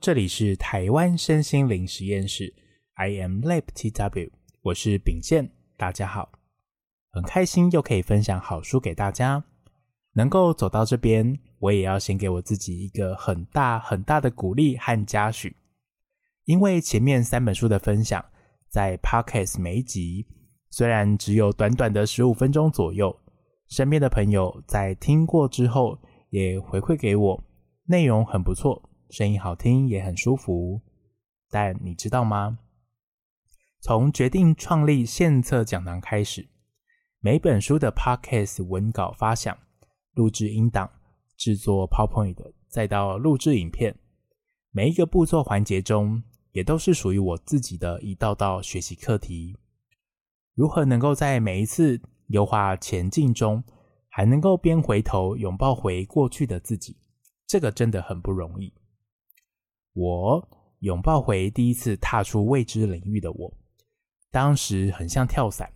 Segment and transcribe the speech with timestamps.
[0.00, 2.54] 这里是台湾身心灵实验室
[2.94, 4.30] ，I am Lab TW，
[4.62, 6.32] 我是秉宪，大家好，
[7.10, 9.44] 很开心又可以分享好书给大家。
[10.14, 15.56] 能够走到这边，我也要先给我自己一个很大很大的鼓励和嘉许，
[16.44, 18.24] 因为前面三本书的分享，
[18.70, 20.26] 在 Podcast 每一集
[20.70, 23.14] 虽然只有短短的十五分钟左右，
[23.68, 25.98] 身边的朋友在听过之后
[26.30, 27.44] 也回馈给我，
[27.84, 28.90] 内容很不错。
[29.14, 30.80] 声音好听也很舒服，
[31.48, 32.58] 但你知道吗？
[33.80, 36.48] 从决定创立献策讲堂开始，
[37.20, 39.56] 每本书的 Podcast 文稿发想、
[40.14, 40.90] 录制音档、
[41.36, 43.94] 制作 PowerPoint，再到录制影片，
[44.72, 49.56] 每一个步骤环节中，也都是属于我自己的一道道学习课题。
[50.56, 53.62] 如何能够在每一次优化前进中，
[54.08, 56.96] 还能够边回头拥抱回过去的自己，
[57.46, 58.74] 这个真的很不容易。
[59.94, 60.48] 我
[60.80, 63.56] 拥抱回第一次踏出未知领域的我，
[64.30, 65.72] 当时很像跳伞，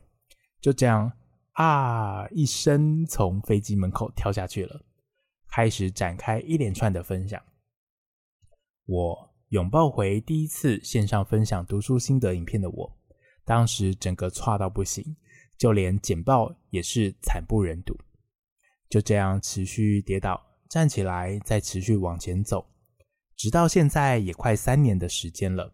[0.61, 1.11] 就这样
[1.53, 4.85] 啊一声从飞机门口跳下去了，
[5.49, 7.41] 开始展开一连串的分享。
[8.87, 12.97] 我拥抱回第一次线上分享读书心得影片的我，
[13.45, 15.17] 当时整个挫到不行，
[15.57, 17.97] 就连简报也是惨不忍睹。
[18.91, 22.67] 就这样持续跌倒，站起来，再持续往前走。
[23.39, 25.73] 直到现在也快三年的时间了，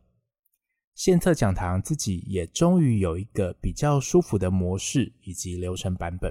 [0.94, 6.30] 献策讲堂自己也终于有一个比较舒服的模式以及流程版本，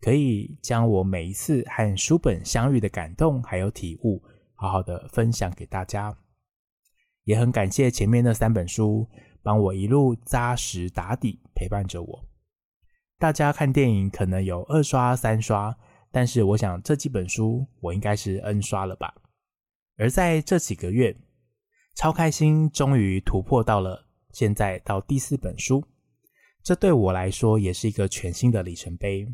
[0.00, 4.20] 可以将我每一次和书本相遇的感动还有体悟，
[4.56, 6.18] 好好的分享给大家。
[7.22, 9.08] 也很感谢前面那三本书
[9.44, 12.24] 帮我一路扎实打底，陪伴着我。
[13.20, 15.76] 大家看电影可能有二刷三刷，
[16.10, 19.14] 但是我想这几本书我应该是 N 刷了吧。
[19.98, 21.16] 而在这几个月，
[21.94, 25.82] 超开心，终于突破到了现在到第四本书，
[26.62, 29.26] 这对我来说也是一个全新的里程碑。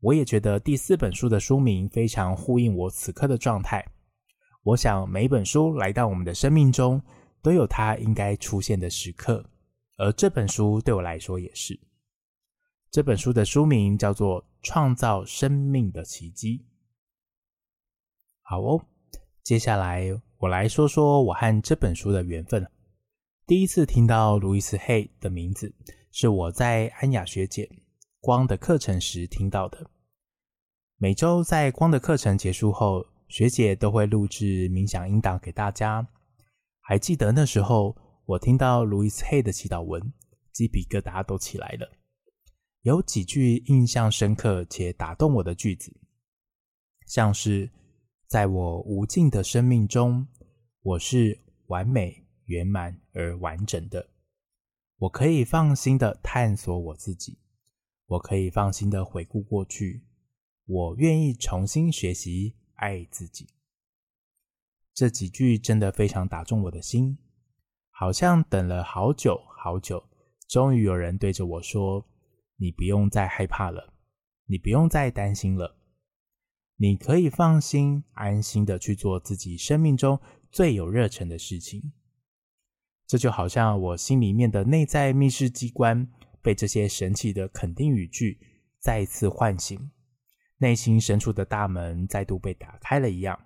[0.00, 3.86] 我也觉得第四本书的书名非常呼应我此刻的状态。
[4.62, 7.02] 我想每本书来到我们的生命中，
[7.42, 9.44] 都有它应该出现的时刻，
[9.98, 11.78] 而这本书对我来说也是。
[12.90, 16.58] 这本书的书名叫做《创造生命的奇迹》。
[18.40, 18.82] 好哦。
[19.50, 20.04] 接下来，
[20.38, 22.64] 我来说说我和这本书的缘分。
[23.48, 25.74] 第一次听到路易斯·黑的名字，
[26.12, 27.68] 是我在安雅学姐
[28.20, 29.90] 光的课程时听到的。
[30.98, 36.06] 每周在光的课程结束后，学姐都会录制冥想音档给大家。
[36.78, 37.96] 还记得那时候，
[38.26, 40.00] 我听到路易斯·黑的祈祷文，
[40.52, 41.90] 鸡皮疙瘩都起来了。
[42.82, 45.92] 有几句印象深刻且打动我的句子，
[47.08, 47.68] 像是，
[48.30, 50.24] 在我无尽的生命中，
[50.82, 51.36] 我是
[51.66, 54.08] 完美、圆满而完整的。
[54.98, 57.40] 我可以放心的探索我自己，
[58.06, 60.04] 我可以放心的回顾过去，
[60.64, 63.48] 我愿意重新学习爱自己。
[64.94, 67.18] 这几句真的非常打中我的心，
[67.90, 70.08] 好像等了好久好久，
[70.46, 72.06] 终于有人对着我说
[72.54, 73.92] ：“你不用再害怕了，
[74.44, 75.78] 你不用再担心了。”
[76.82, 80.18] 你可以放心、安心的去做自己生命中
[80.50, 81.92] 最有热忱的事情。
[83.06, 86.08] 这就好像我心里面的内在密室机关
[86.40, 88.40] 被这些神奇的肯定语句
[88.78, 89.90] 再次唤醒，
[90.56, 93.38] 内心深处的大门再度被打开了一样。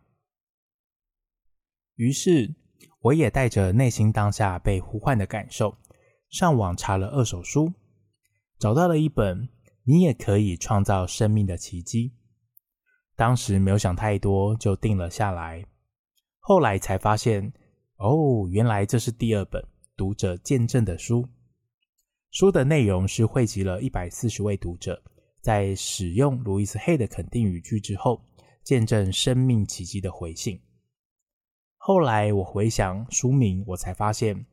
[1.97, 2.55] 于是，
[3.00, 5.77] 我也带着内心当下被呼唤的感受，
[6.31, 7.73] 上网查了二手书，
[8.61, 9.49] 找到了一本
[9.83, 12.11] 《你也可以创造生命的奇迹》。
[13.16, 15.64] 当时没有想太多，就定了下来。
[16.40, 17.52] 后来才发现，
[17.96, 19.64] 哦，原来这是第二本
[19.96, 21.28] 读者见证的书。
[22.31, 25.00] 书的内容是汇集了一百四十位读者，
[25.40, 28.20] 在使用路易斯·黑的肯定语句之后，
[28.64, 30.61] 见证生命奇迹的回信。
[31.76, 34.44] 后来我回想书名，我才发现，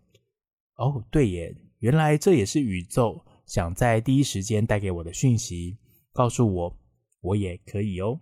[0.76, 5.78] 哦，对耶，原来这也是宇宙想在第一时间带给我的讯息，
[6.14, 6.78] 告诉我，
[7.22, 8.20] 我也可以哦。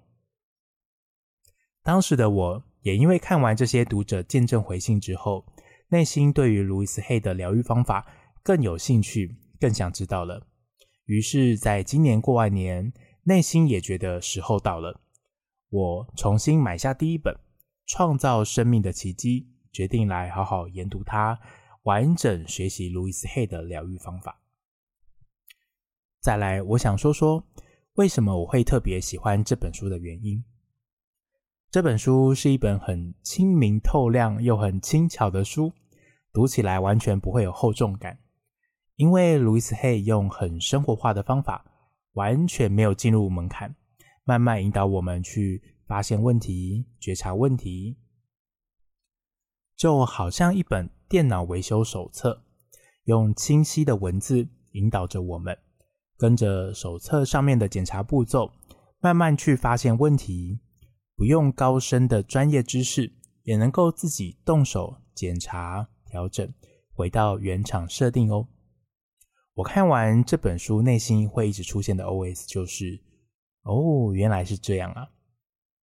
[1.83, 5.45] 当时的我也因为看完这些读者见证回信之后，
[5.89, 8.05] 内心对于路易斯·黑的疗愈方法
[8.43, 10.45] 更有兴趣，更想知道了。
[11.05, 12.93] 于是，在今年过完年，
[13.23, 15.01] 内心也觉得时候到了，
[15.69, 17.33] 我重新买下第一本
[17.87, 19.41] 《创造生命的奇迹》，
[19.75, 21.39] 决定来好好研读它，
[21.83, 24.39] 完整学习路易斯·黑的疗愈方法。
[26.21, 27.43] 再来，我想说说
[27.95, 30.43] 为什么我会特别喜欢这本书的原因。
[31.71, 35.71] 这本书是一本很清明透亮又很轻巧的书，
[36.33, 38.17] 读起来完全不会有厚重感，
[38.95, 41.63] 因为路易斯·黑用很生活化的方法，
[42.13, 43.75] 完全没有进入门槛，
[44.23, 47.99] 慢慢引导我们去发现问题、觉察问题，
[49.75, 52.41] 就好像一本电脑维修手册，
[53.03, 55.55] 用清晰的文字引导着我们，
[56.17, 58.53] 跟着手册上面的检查步骤，
[58.99, 60.61] 慢慢去发现问题。
[61.19, 63.11] 不用高深的专业知识，
[63.43, 66.49] 也能够自己动手检查、调整，
[66.93, 68.47] 回到原厂设定哦。
[69.55, 73.03] 我看完这本书，内心会一直出现的 OS 就是：
[73.63, 75.09] 哦，原来是这样啊！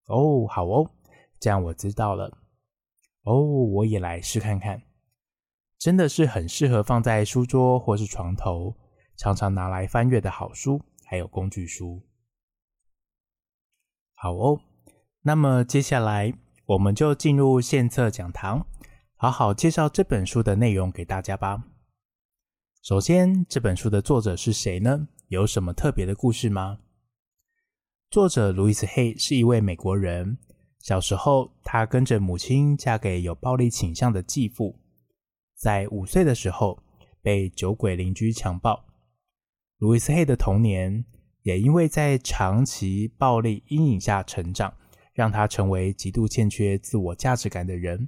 [0.07, 0.91] 哦，好哦，
[1.39, 2.39] 这样我知道了。
[3.25, 4.85] 哦，我也来试看看。
[5.79, 8.75] 真的是很适合放在书桌或是床头，
[9.19, 12.01] 常常拿来翻阅的好书，还有工具书。
[14.15, 14.59] 好哦。
[15.27, 16.33] 那么接下来，
[16.67, 18.65] 我们就进入献策讲堂，
[19.17, 21.65] 好好介绍这本书的内容给大家吧。
[22.81, 25.09] 首先，这本书的作者是谁呢？
[25.27, 26.79] 有什么特别的故事吗？
[28.09, 30.39] 作者路易斯·黑是一位美国人。
[30.79, 34.79] 小时候，他跟着母亲嫁给有暴力倾向的继父，
[35.57, 36.81] 在五岁的时候
[37.21, 38.85] 被酒鬼邻居强暴。
[39.79, 41.05] 路易斯·黑的童年
[41.43, 44.73] 也因为在长期暴力阴影下成长。
[45.17, 48.07] 让他成为极度欠缺自我价值感的人。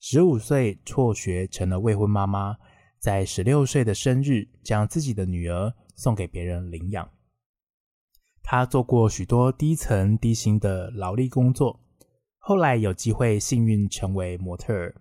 [0.00, 2.56] 十五岁辍学成了未婚妈妈，
[3.00, 7.10] 在十六岁的生日将自己的女儿送给别人领养。
[8.40, 11.80] 他做过许多低层低薪的劳力工作，
[12.38, 14.94] 后来有机会幸运成为模特儿。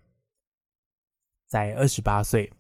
[1.48, 2.52] 在二十八岁，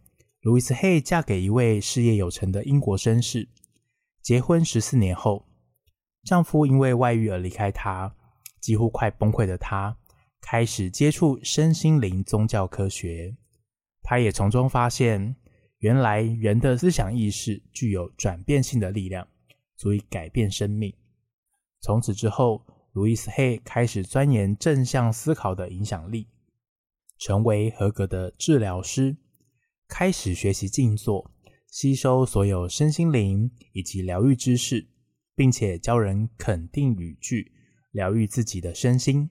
[0.41, 3.49] 路易斯·黑嫁给一位事业有成的英国绅士。
[4.21, 5.47] 结婚十四年后，
[6.23, 8.15] 丈夫因为外遇而离开她。
[8.65, 9.95] 几乎快崩溃的他，
[10.41, 13.37] 开始接触身心灵宗教科学。
[14.01, 15.35] 他也从中发现，
[15.77, 19.27] 原来人的思想意识具有转变性的力量，
[19.75, 20.91] 足以改变生命。
[21.79, 26.27] 从此之后，路易斯·黑开始钻研正向思考的影响力，
[27.19, 29.15] 成为合格的治疗师，
[29.87, 31.29] 开始学习静坐，
[31.69, 34.87] 吸收所有身心灵以及疗愈知识，
[35.35, 37.51] 并且教人肯定语句。
[37.95, 39.29] 疗愈自己的身心。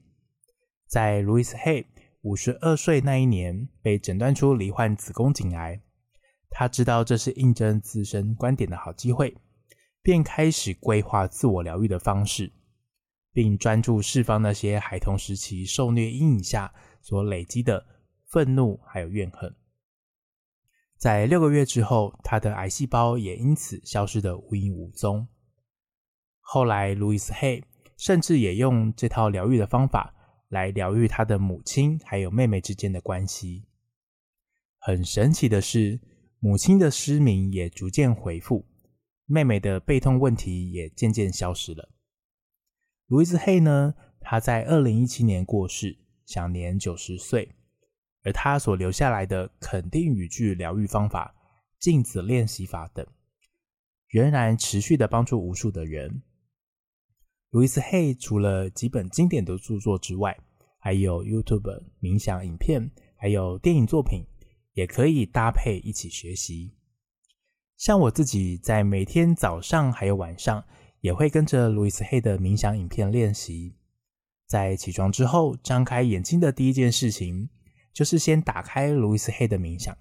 [0.86, 1.86] 在路易斯·黑
[2.22, 5.82] 五十二岁那一年，被诊断出罹患子宫颈癌。
[6.48, 9.36] 他知道这是印证自身观点的好机会，
[10.02, 12.50] 便开始规划自我疗愈的方式，
[13.32, 16.72] 并专注释放那些孩童时期受虐阴影下
[17.02, 17.84] 所累积的
[18.30, 19.54] 愤怒还有怨恨。
[20.96, 25.28] 在六个月之后，他的癌细胞也因此消失得无影无踪。
[26.40, 27.62] 后来，路易斯·黑。
[27.96, 30.14] 甚至也用这套疗愈的方法
[30.48, 33.64] 来疗愈他的母亲还有妹妹之间的关系。
[34.78, 36.00] 很神奇的是，
[36.40, 38.66] 母亲的失明也逐渐恢复，
[39.26, 41.88] 妹妹的背痛问题也渐渐消失了。
[43.06, 47.54] 路易斯·黑呢，他在二零一七年过世，享年九十岁。
[48.26, 51.34] 而他所留下来的肯定语句疗愈方法、
[51.78, 53.06] 镜子练习法等，
[54.08, 56.22] 仍然持续的帮助无数的人。
[57.54, 60.36] 路易斯·黑除了几本经典的著作之外，
[60.76, 64.24] 还有 YouTube 冥想影片，还有电影作品，
[64.72, 66.72] 也可以搭配一起学习。
[67.76, 70.64] 像我自己在每天早上还有晚上，
[71.00, 73.76] 也会跟着路易斯·黑的冥想影片练习。
[74.48, 77.48] 在起床之后，张开眼睛的第一件事情，
[77.92, 79.96] 就是先打开路易斯·黑的冥想，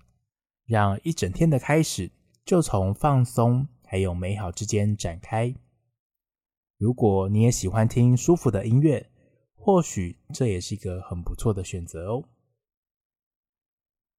[0.65, 2.09] 让一整天的开始
[2.43, 5.53] 就从放松还有美好之间展开。
[6.83, 9.09] 如果你也喜欢听舒服的音乐，
[9.55, 12.21] 或许这也是一个很不错的选择哦。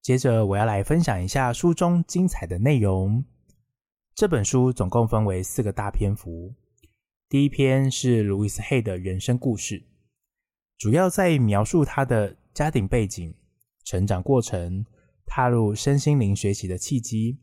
[0.01, 3.23] 接着，我要来分享一下书中精彩的内容。
[4.15, 6.55] 这本书总共分为四个大篇幅。
[7.29, 9.85] 第一篇是路易斯·黑的人生故事，
[10.79, 13.31] 主要在描述他的家庭背景、
[13.83, 14.83] 成长过程、
[15.27, 17.37] 踏入身心灵学习的契机，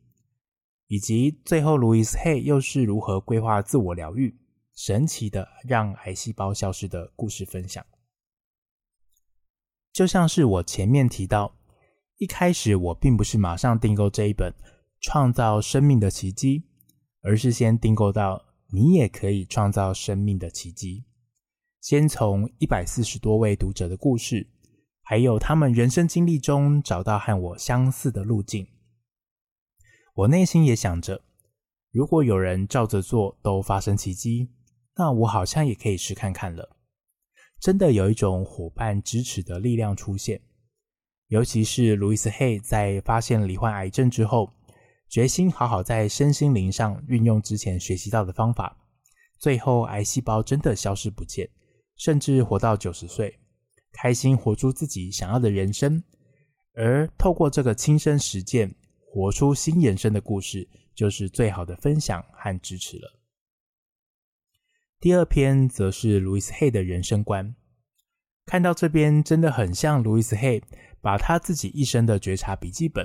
[0.88, 4.37] 以及最后路易斯·黑又是如何规划自我疗愈。
[4.75, 7.85] 神奇的让癌细胞消失的故事分享，
[9.93, 11.55] 就像是我前面提到，
[12.17, 14.50] 一开始我并不是马上订购这一本
[15.00, 16.61] 《创造生命的奇迹》，
[17.21, 21.05] 而是先订购到你也可以创造生命的奇迹。
[21.81, 24.49] 先从一百四十多位读者的故事，
[25.02, 28.67] 还有他们人生经历中找到和我相似的路径。
[30.14, 31.23] 我内心也想着，
[31.91, 34.49] 如果有人照着做都发生奇迹。
[34.96, 36.76] 那我好像也可以试看看了。
[37.61, 40.40] 真的有一种伙伴支持的力量出现。
[41.28, 44.52] 尤其是路易斯·黑在发现罹患癌症之后，
[45.08, 48.76] 决心好好在身心灵上运用之前学习到的方法，
[49.38, 51.49] 最后癌细胞真的消失不见，
[51.96, 53.38] 甚至活到九十岁，
[53.92, 56.02] 开心活出自己想要的人生。
[56.75, 58.75] 而透过这个亲身实践，
[59.06, 63.22] 活出新人生的故事，就是最好的分享和支持了。
[65.02, 67.56] 第二篇则是路易斯·黑的人生观。
[68.47, 70.62] 看到这边，真的很像路易斯·黑
[71.00, 73.04] 把他自己一生的觉察笔记本，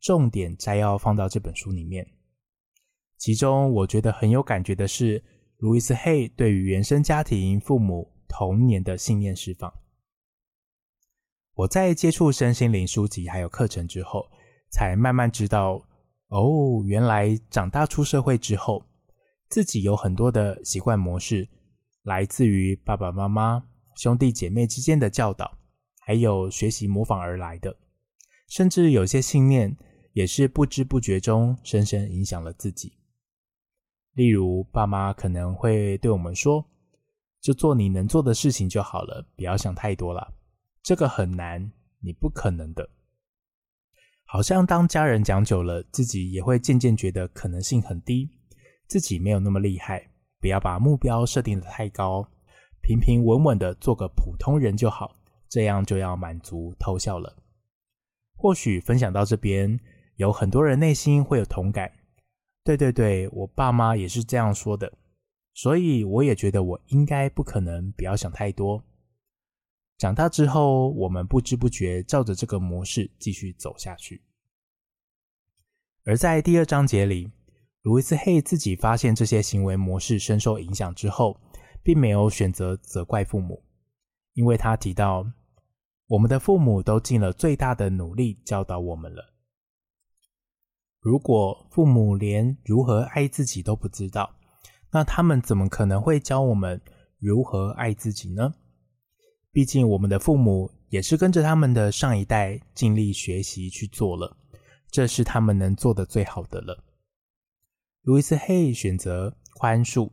[0.00, 2.06] 重点摘要放到这本书里面。
[3.18, 5.20] 其中我觉得很有感觉的是，
[5.56, 9.74] 路易斯·黑对于原生家庭、父母、童年的信念释放。
[11.54, 14.30] 我在接触身心灵书籍还有课程之后，
[14.70, 15.84] 才慢慢知道，
[16.28, 18.86] 哦，原来长大出社会之后，
[19.52, 21.46] 自己有很多的习惯模式，
[22.04, 23.62] 来自于爸爸妈妈、
[23.96, 25.58] 兄弟姐妹之间的教导，
[26.00, 27.76] 还有学习模仿而来的，
[28.48, 29.76] 甚至有些信念
[30.14, 32.94] 也是不知不觉中深深影响了自己。
[34.14, 36.64] 例如，爸妈可能会对我们说
[37.42, 40.32] ：“就做你能做的事情就好了，不要想太多了。”
[40.82, 42.88] 这个很难，你不可能的。
[44.24, 48.30] 好像当家人讲久了，自己也会渐渐觉得可能性很低，
[48.92, 50.06] 自己没有那么厉害。
[50.38, 52.28] 不要把目标设定得太高，
[52.82, 55.16] 平平稳稳的做个普通人就好，
[55.48, 57.34] 这样就要满足偷笑了。
[58.36, 59.80] 或许分享到这边，
[60.16, 61.90] 有很多人内心会有同感。
[62.64, 64.92] 对对对，我爸妈也是这样说的，
[65.54, 68.84] 所以我也觉得我应该不可能，不要想太多。
[69.96, 74.20] 长大之后，我们不知不觉照着这个模式继续走下去。
[76.04, 77.30] 而在第二章节里，
[77.82, 81.40] 路易斯·黑自己发现这些行为模式深受影响之后，
[81.82, 83.64] 并没有选择责怪父母，
[84.34, 85.26] 因为他提到，
[86.06, 89.34] 我们的父母都尽了最大的努力教导我们了。
[91.00, 94.32] 如果父母连如何爱自己都不知道，
[94.92, 96.80] 那他们怎么可能会教我们
[97.18, 98.54] 如何爱自己呢？
[99.50, 104.36] 毕竟，我们的父母也是跟着他们的上一代尽力学习去做了，
[104.88, 106.84] 这是他们能做的最好的了。
[108.02, 110.10] 路易斯·黑选择宽恕，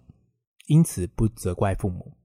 [0.68, 2.16] 因此不责怪父母。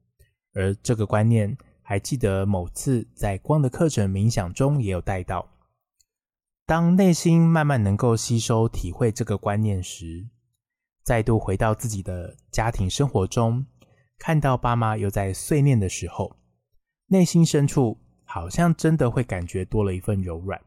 [0.53, 5.49] 而这个观念，还记得某次在光的课程冥想中也有带到。
[6.67, 10.29] 当内心慢慢能够吸收、体会这个观念时，
[11.03, 13.67] 再度回到自己的家庭生活中，
[14.19, 16.37] 看到爸妈又在碎念的时候。
[17.07, 20.61] 内心深处好像真的会感觉多了一份柔软。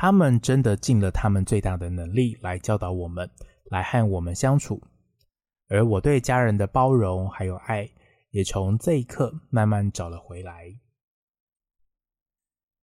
[0.00, 3.28] 他们真的尽了他们最大的能力来教导我们，
[3.64, 4.80] 来和我们相处。
[5.68, 7.90] 而我对家人的包容还有爱，
[8.30, 10.72] 也从这一刻慢慢找了回来。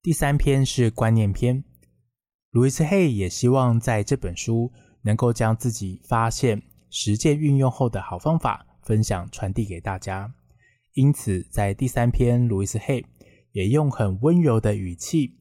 [0.01, 1.63] 第三篇是观念篇，
[2.49, 10.35] 路易斯·黑也希望在这本书能够将自己发现、实践运用后的好方法分享传递给大家。
[10.95, 13.05] 因此，在第三篇，路易斯·黑
[13.53, 15.37] 也用很温柔的语气，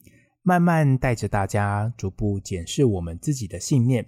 [0.47, 4.07] 慢慢带着大家逐步检视我们自己的信念，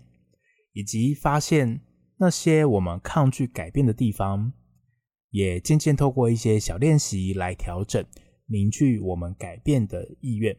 [0.75, 1.81] 以及发现
[2.19, 4.53] 那些我们抗拒改变的地方，
[5.31, 8.05] 也渐渐透过一些小练习来调整、
[8.45, 10.55] 凝聚我们改变的意愿，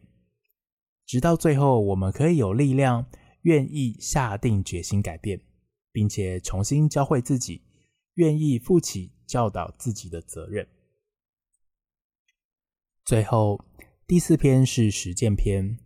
[1.06, 3.06] 直到最后，我们可以有力量，
[3.42, 5.40] 愿意下定决心改变，
[5.92, 7.62] 并且重新教会自己，
[8.14, 10.66] 愿意负起教导自己的责任。
[13.04, 13.64] 最后，
[14.08, 15.76] 第四篇是实践篇。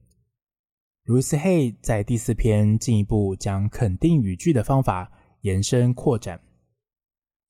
[1.03, 5.11] 路易斯·黑在第四篇进一步将肯定语句的方法
[5.41, 6.41] 延伸扩展，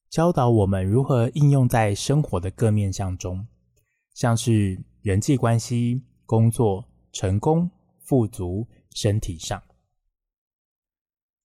[0.08, 3.46] 教导我们如何应用在生活的各面向中，
[4.14, 9.62] 像是人际关系、工作、成功、富足、身体上。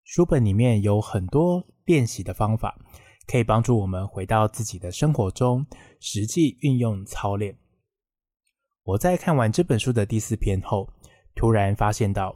[0.05, 2.79] 书本里面有很多练习的方法，
[3.27, 5.67] 可以帮助我们回到自己的生活中，
[5.99, 7.57] 实际运用操练。
[8.87, 10.89] 我在看完这本书的第四篇后，
[11.35, 12.33] 突然发现到，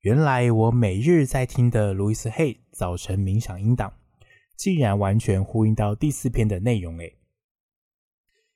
[0.00, 3.92] 原来我每日在听的路易斯·黑早晨冥想音档，
[4.56, 7.16] 竟然完全呼应到第四篇的内容诶。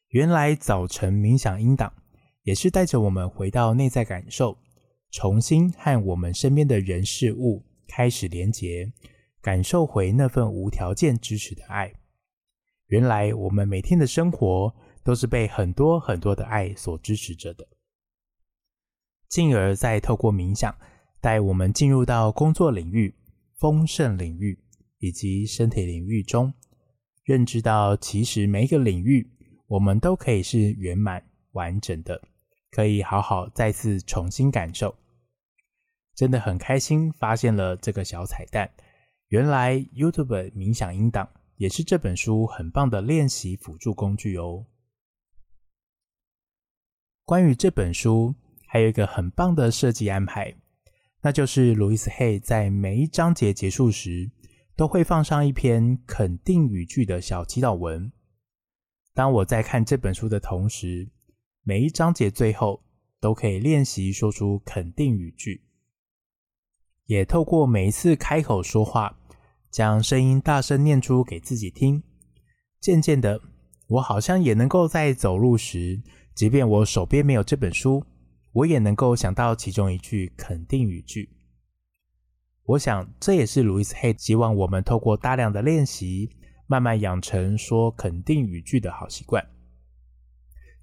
[0.08, 1.94] 原来早晨冥想音档
[2.42, 4.58] 也是带着我们回到内在感受，
[5.12, 8.92] 重新和我们身边的人事物开始连结，
[9.40, 11.92] 感受回那份无条件支持的爱。
[12.88, 17.66] 原来我们每天的生活，都是被很多很多的爱所支持着的，
[19.28, 20.74] 进而再透过冥想
[21.20, 23.14] 带我们进入到工作领域、
[23.58, 24.58] 丰盛领域
[24.98, 26.52] 以及身体领域中，
[27.24, 29.28] 认知到其实每一个领域，
[29.66, 32.20] 我们都可以是圆满完整的，
[32.70, 34.94] 可以好好再次重新感受。
[36.14, 38.70] 真的很开心，发现了这个小彩蛋。
[39.28, 44.66] 原来 YouTube 冥想音档也是这本书很棒的练习辅助工具哦。
[47.24, 48.34] 关于这本书，
[48.66, 50.54] 还有一个很棒的设计安排，
[51.20, 54.30] 那就是路易斯·黑在每一章节结束时，
[54.74, 58.10] 都会放上一篇肯定语句的小祈祷文。
[59.14, 61.08] 当我在看这本书的同时，
[61.62, 62.82] 每一章节最后
[63.20, 65.62] 都可以练习说出肯定语句，
[67.06, 69.16] 也透过每一次开口说话，
[69.70, 72.02] 将声音大声念出给自己听。
[72.80, 73.40] 渐渐的，
[73.86, 76.02] 我好像也能够在走路时，
[76.34, 78.04] 即便我手边没有这本书，
[78.52, 81.30] 我也能够想到其中一句肯定语句。
[82.64, 86.30] 我想，这也是路易斯·黑希望我们透过大量的练习，
[86.66, 89.44] 慢慢养成说肯定语句的好习惯。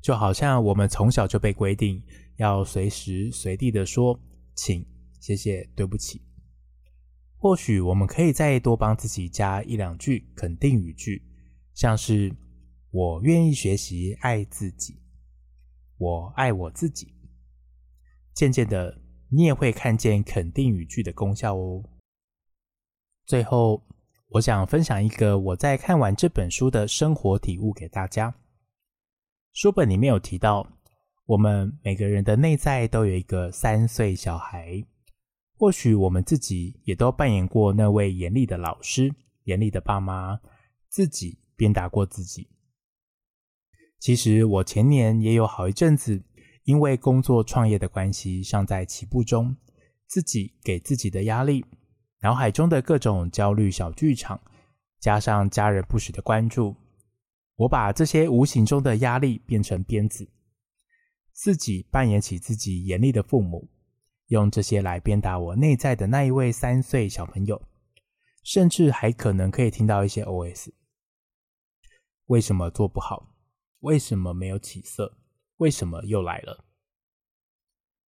[0.01, 2.01] 就好像我们从小就被规定
[2.38, 4.20] 要随时随地的说
[4.56, 4.86] “请
[5.20, 6.22] ”“谢谢”“对不起”。
[7.38, 11.22] 或许我们可以再多帮自己加一两句肯定语句，
[11.74, 12.32] 像是
[12.91, 15.00] “我愿意学习爱自己”。
[16.00, 17.13] 我爱我自己。
[18.34, 21.84] 渐渐的，你也会看见肯定语句的功效哦。
[23.25, 23.86] 最后，
[24.29, 28.34] 我想分享一个我在看完这本书的生活体悟给大家。
[29.51, 30.65] 书本里面有提到，
[31.25, 34.82] 我们每个人的内在都有一个三岁小孩。
[35.58, 39.13] 或许我们自己也都扮演过那位严厉的老师、
[39.44, 40.39] 严厉的爸妈，
[40.88, 42.48] 自己鞭打过自己。
[44.00, 46.24] 其实我前年也有好一阵子，
[46.64, 49.55] 因为工作创业的关系，尚在起步中，
[50.07, 51.66] 自己给自己的压力，
[52.22, 54.40] 脑海中的各种焦虑小剧场，
[55.01, 56.74] 加上家人不时的关注，
[57.57, 60.29] 我把这些无形中的压力变成鞭子，
[61.33, 63.70] 自己扮演起自己严厉的父母，
[64.27, 67.62] 用这些来鞭打我内在的那一位三岁小朋友，
[68.46, 70.70] 甚至还可能可以听到一些 OS：
[72.27, 73.35] 为什么做不好？
[73.81, 75.18] 为什么没有起色？
[75.57, 76.65] 为什么又来了？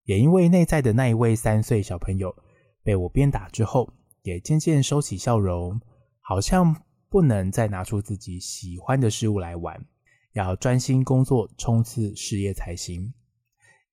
[0.05, 2.35] 也因为内在的那一位三岁小朋友
[2.83, 5.81] 被我鞭打之后，也渐渐收起笑容，
[6.21, 9.87] 好像不能再拿出自己喜欢的事物来玩，
[10.33, 13.13] 要专心工作冲刺事业才行。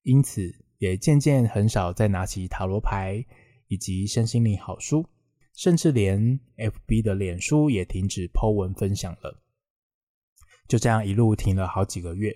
[0.02, 3.24] 因此，也渐渐很少再拿起塔罗牌
[3.68, 5.06] 以及身心灵好书，
[5.54, 9.42] 甚至连 FB 的脸书也停止 po 文分享了。
[10.68, 12.32] 就这样一路停了好几个月。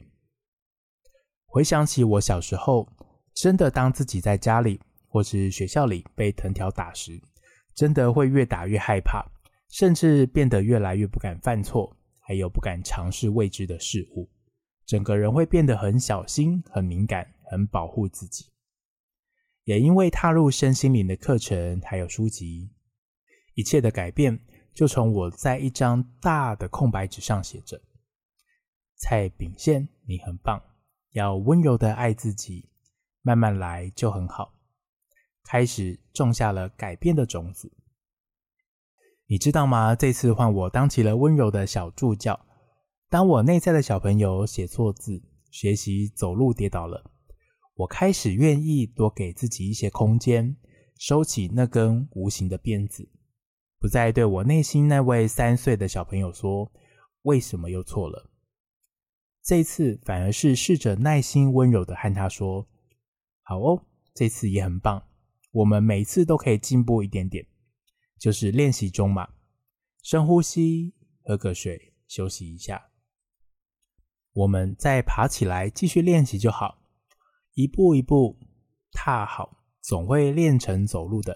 [1.46, 2.88] 回想起我小时候，
[3.34, 7.20] 真的当自己在家里或是学校里被藤条打时，
[7.74, 9.22] 真的会越打越害怕，
[9.68, 14.30] 甚至变得越来越不敢犯错，还有不敢尝试未知的事物，
[14.86, 18.46] 整个人会变得很小心、很敏感、很保护自己。
[19.64, 22.70] 也因为踏入身心灵的课程还有书籍，
[23.54, 24.40] 一切的改变
[24.74, 27.78] 就从我在一张大的空白纸上写着。
[29.02, 30.62] 蔡秉宪，你很棒，
[31.10, 32.68] 要温柔的爱自己，
[33.20, 34.54] 慢慢来就很好。
[35.42, 37.72] 开始种下了改变的种子。
[39.26, 39.96] 你知道吗？
[39.96, 42.38] 这次换我当起了温柔的小助教。
[43.10, 47.10] 当我内在的小朋友写错字、学习走路跌倒了，
[47.74, 50.56] 我开始愿意多给自己一些空间，
[50.96, 53.10] 收起那根无形的鞭子，
[53.80, 56.70] 不再对我内心那位三岁的小朋友说
[57.22, 58.28] ：“为什么又错了？”
[59.44, 62.68] 这次反而是试着耐心温柔的和他说
[63.42, 65.02] ：“好哦，这次也很棒，
[65.50, 67.44] 我们每次都可以进步一点点，
[68.20, 69.28] 就是练习中嘛。
[70.00, 72.90] 深呼吸，喝个水，休息一下，
[74.32, 76.78] 我们再爬起来继续练习就好。
[77.54, 78.38] 一步一步
[78.92, 81.34] 踏好，总会练成走路的；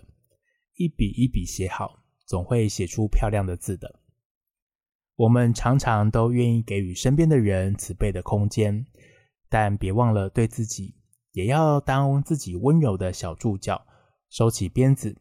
[0.77, 4.01] 一笔一笔写好，总会写出漂亮的字的。”
[5.17, 8.85] 我们常常都愿意给予身边的人慈悲的空间，
[9.49, 10.95] 但别忘了对自己
[11.33, 13.87] 也要当自己温柔的小助教，
[14.29, 15.17] 收起鞭子，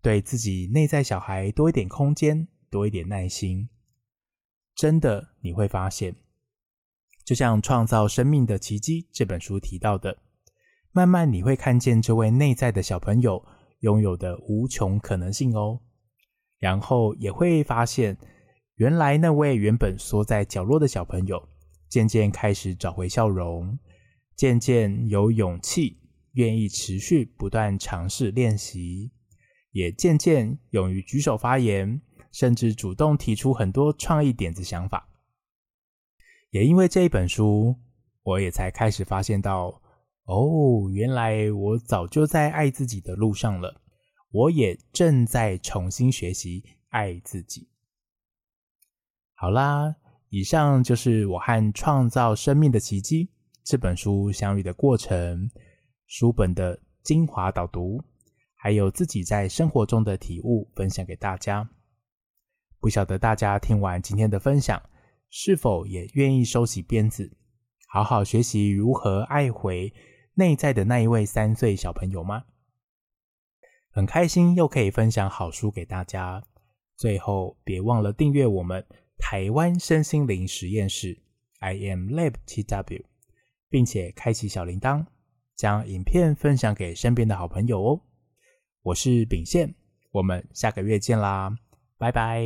[0.00, 3.68] 对自己内在小孩多一点空间，多一点耐心。
[4.76, 6.14] 真的，你会发现，
[7.24, 10.18] 就像《创造生命的奇迹》这本书提到的，
[10.92, 13.44] 慢慢你会看见这位内在的小朋友
[13.80, 15.80] 拥有的无穷可能性哦，
[16.60, 18.16] 然后也会发现。
[18.82, 21.48] 原来那位原本缩在角落的小朋友，
[21.88, 23.78] 渐渐开始找回笑容，
[24.34, 26.00] 渐渐有勇气，
[26.32, 29.12] 愿意持续不断尝试练习，
[29.70, 35.08] 也渐渐勇于举手发言，甚至主动提出很多创意点子想法。
[36.50, 37.76] 也因为这一本书，
[38.24, 39.80] 我也才开始发现到，
[40.24, 43.80] 哦，原来我早就在爱自己的路上了。
[44.32, 47.68] 我也正在重新学习爱自己。
[49.42, 49.92] 好啦，
[50.28, 53.24] 以上就是我和《创造生命的奇迹》
[53.64, 55.50] 这本书相遇的过程，
[56.06, 58.00] 书本的精华导读，
[58.54, 61.68] 还有自己在生活中的体悟，分享给大家。
[62.78, 64.80] 不晓得大家听完今天的分享，
[65.28, 67.36] 是否也愿意收起鞭子，
[67.88, 69.92] 好好学习如何爱回
[70.34, 72.44] 内在的那一位三岁小朋友吗？
[73.90, 76.44] 很开心又可以分享好书给大家。
[76.94, 78.86] 最后，别忘了订阅我们
[79.22, 81.16] 台湾身心灵实验室
[81.60, 83.04] I am Lab TW，
[83.70, 85.06] 并且开启小铃铛，
[85.54, 88.00] 将影片分享给身边的好朋友哦。
[88.82, 89.72] 我是秉宪，
[90.10, 91.56] 我们下个月见啦，
[91.96, 92.42] 拜拜。